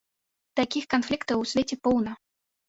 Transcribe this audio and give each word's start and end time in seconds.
Такіх 0.59 0.87
канфліктаў 0.93 1.37
у 1.45 1.47
свеце 1.53 1.75
поўна! 1.89 2.17